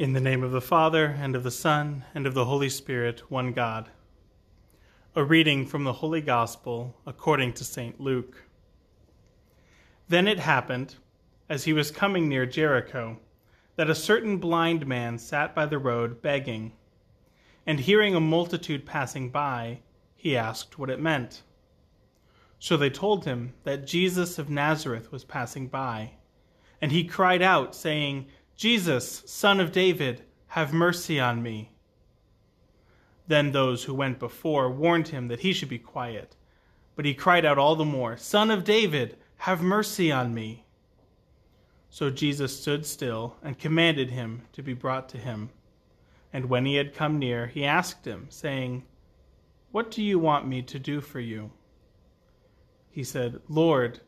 [0.00, 3.30] In the name of the Father, and of the Son, and of the Holy Spirit,
[3.30, 3.90] one God.
[5.14, 8.00] A reading from the Holy Gospel according to St.
[8.00, 8.44] Luke.
[10.08, 10.94] Then it happened,
[11.50, 13.18] as he was coming near Jericho,
[13.76, 16.72] that a certain blind man sat by the road begging.
[17.66, 19.80] And hearing a multitude passing by,
[20.16, 21.42] he asked what it meant.
[22.58, 26.12] So they told him that Jesus of Nazareth was passing by.
[26.80, 28.28] And he cried out, saying,
[28.60, 31.70] Jesus, son of David, have mercy on me.
[33.26, 36.36] Then those who went before warned him that he should be quiet.
[36.94, 40.66] But he cried out all the more, Son of David, have mercy on me.
[41.88, 45.48] So Jesus stood still and commanded him to be brought to him.
[46.30, 48.84] And when he had come near, he asked him, saying,
[49.70, 51.50] What do you want me to do for you?
[52.90, 54.00] He said, Lord,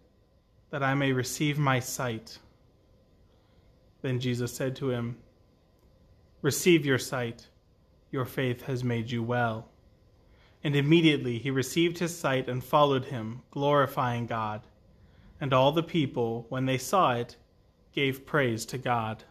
[0.68, 2.38] that I may receive my sight.
[4.02, 5.16] Then Jesus said to him,
[6.42, 7.46] Receive your sight,
[8.10, 9.68] your faith has made you well.
[10.64, 14.62] And immediately he received his sight and followed him, glorifying God.
[15.40, 17.36] And all the people, when they saw it,
[17.92, 19.24] gave praise to God.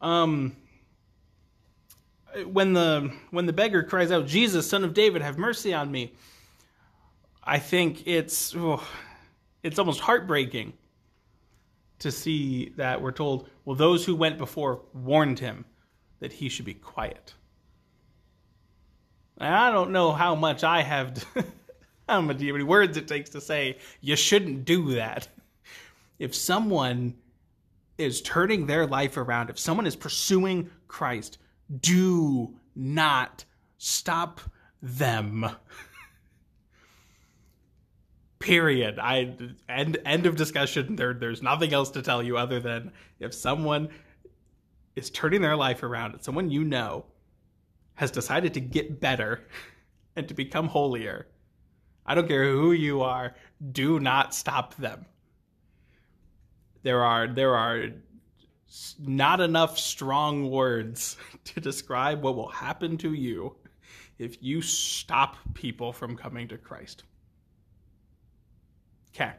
[0.00, 0.56] Um,
[2.44, 6.12] when the when the beggar cries out, "Jesus, Son of David, have mercy on me,"
[7.42, 8.86] I think it's oh,
[9.62, 10.74] it's almost heartbreaking
[11.98, 15.64] to see that we're told, well, those who went before warned him
[16.20, 17.34] that he should be quiet.
[19.38, 21.44] I don't know how much I have, to,
[22.08, 25.28] how many words it takes to say you shouldn't do that.
[26.18, 27.14] If someone
[27.98, 31.38] is turning their life around, if someone is pursuing Christ,
[31.80, 33.44] do not
[33.78, 34.40] stop
[34.82, 35.46] them.
[38.46, 39.00] Period.
[39.00, 39.34] I
[39.68, 40.94] end end of discussion.
[40.94, 43.88] There there's nothing else to tell you other than if someone
[44.94, 47.06] is turning their life around, someone you know
[47.96, 49.48] has decided to get better
[50.14, 51.26] and to become holier.
[52.06, 53.34] I don't care who you are,
[53.72, 55.06] do not stop them.
[56.84, 57.88] There are there are
[59.00, 63.56] not enough strong words to describe what will happen to you
[64.20, 67.02] if you stop people from coming to Christ.
[69.16, 69.32] Okay.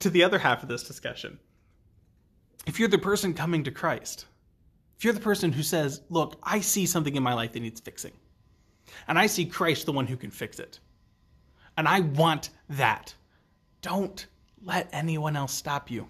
[0.00, 1.38] To the other half of this discussion.
[2.66, 4.26] If you're the person coming to Christ,
[4.96, 7.80] if you're the person who says, Look, I see something in my life that needs
[7.80, 8.12] fixing,
[9.08, 10.78] and I see Christ the one who can fix it,
[11.76, 13.14] and I want that,
[13.82, 14.26] don't
[14.62, 16.08] let anyone else stop you.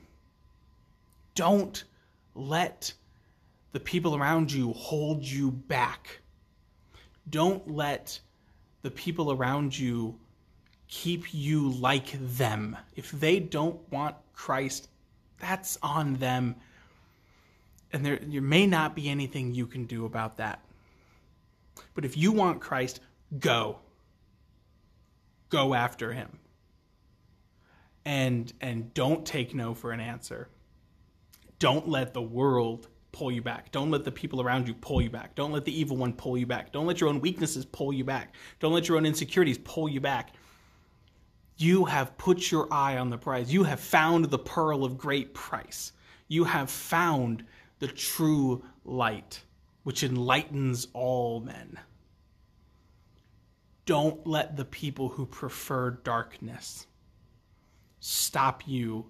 [1.34, 1.82] Don't
[2.34, 2.92] let
[3.72, 6.20] the people around you hold you back.
[7.30, 8.20] Don't let
[8.82, 10.20] the people around you
[10.88, 12.76] keep you like them.
[12.96, 14.88] If they don't want Christ,
[15.38, 16.56] that's on them.
[17.92, 20.60] And there, there may not be anything you can do about that.
[21.94, 23.00] But if you want Christ,
[23.38, 23.78] go.
[25.48, 26.38] Go after him.
[28.04, 30.48] And and don't take no for an answer.
[31.58, 33.70] Don't let the world pull you back.
[33.70, 35.34] Don't let the people around you pull you back.
[35.34, 36.72] Don't let the evil one pull you back.
[36.72, 38.34] Don't let your own weaknesses pull you back.
[38.58, 40.34] Don't let your own insecurities pull you back.
[41.56, 43.52] You have put your eye on the prize.
[43.52, 45.92] You have found the pearl of great price.
[46.28, 47.44] You have found
[47.78, 49.42] the true light,
[49.84, 51.78] which enlightens all men.
[53.86, 56.86] Don't let the people who prefer darkness
[58.00, 59.06] stop you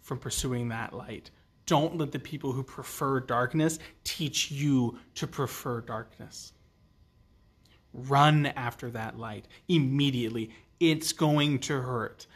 [0.00, 1.30] from pursuing that light.
[1.66, 6.52] Don't let the people who prefer darkness teach you to prefer darkness.
[7.92, 10.50] Run after that light immediately
[10.80, 12.26] it's going to hurt.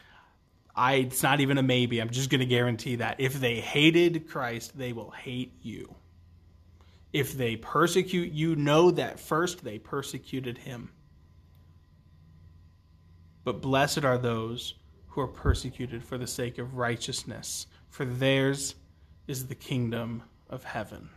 [0.75, 2.01] I it's not even a maybe.
[2.01, 5.95] I'm just going to guarantee that if they hated Christ, they will hate you.
[7.13, 10.91] If they persecute you, know that first they persecuted him.
[13.45, 14.75] But blessed are those
[15.09, 18.77] who are persecuted for the sake of righteousness, for theirs
[19.27, 21.11] is the kingdom of heaven.